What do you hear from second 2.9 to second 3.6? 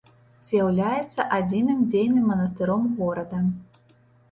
горада.